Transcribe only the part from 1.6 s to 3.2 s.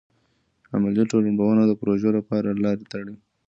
د پروژو لپاره لارې لټوي.